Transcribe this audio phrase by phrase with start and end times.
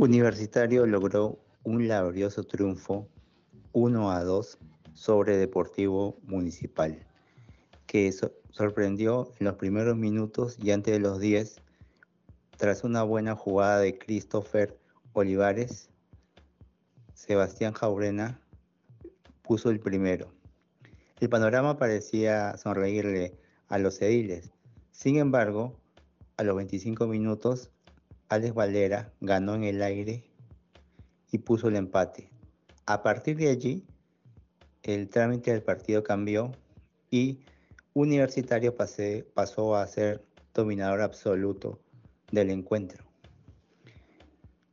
[0.00, 3.08] Universitario logró un laborioso triunfo
[3.72, 4.58] 1 a 2
[4.94, 7.04] sobre Deportivo Municipal,
[7.88, 8.12] que
[8.52, 11.60] sorprendió en los primeros minutos y antes de los 10
[12.56, 14.78] tras una buena jugada de Christopher
[15.14, 15.90] Olivares.
[17.14, 18.40] Sebastián Jaurena
[19.42, 20.32] puso el primero.
[21.18, 23.36] El panorama parecía sonreírle
[23.66, 24.52] a los ediles.
[24.92, 25.76] Sin embargo,
[26.36, 27.72] a los 25 minutos,
[28.28, 30.24] Alex Valera ganó en el aire
[31.30, 32.28] y puso el empate.
[32.86, 33.86] A partir de allí,
[34.82, 36.52] el trámite del partido cambió
[37.10, 37.40] y
[37.94, 41.80] Universitario pasó a ser dominador absoluto
[42.30, 43.04] del encuentro.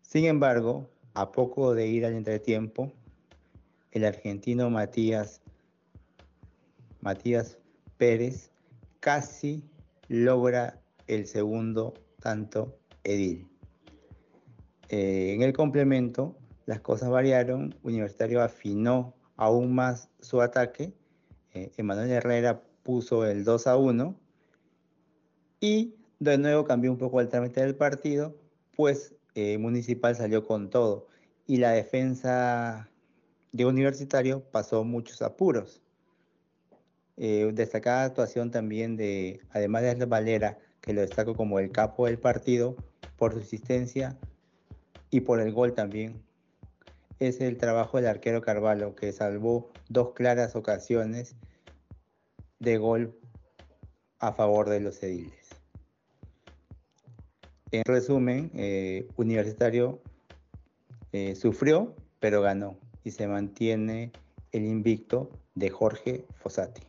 [0.02, 2.92] Sin embargo, a poco de ir al entretiempo,
[3.92, 5.42] el argentino Matías,
[7.00, 7.58] Matías
[7.98, 8.52] Pérez
[9.00, 9.64] casi
[10.08, 13.48] logra el segundo tanto Edil.
[14.90, 20.94] Eh, en el complemento, las cosas variaron, Universitario afinó aún más su ataque,
[21.54, 24.16] eh, Emanuel Herrera puso el 2 a 1
[25.60, 28.36] y de nuevo cambió un poco el trámite del partido,
[28.76, 31.08] pues eh, Municipal salió con todo
[31.48, 32.90] y la defensa
[33.52, 35.82] de Universitario pasó muchos apuros.
[37.18, 42.76] destacada actuación también de, además de Valera, que lo destaco como el capo del partido,
[43.18, 44.18] por su asistencia
[45.10, 46.22] y por el gol también.
[47.20, 51.36] Es el trabajo del arquero Carvalho, que salvó dos claras ocasiones
[52.60, 53.18] de gol
[54.20, 55.50] a favor de los ediles.
[57.72, 60.02] En resumen, eh, Universitario
[61.12, 64.12] eh, sufrió, pero ganó y se mantiene
[64.52, 66.82] el invicto de Jorge Fossati.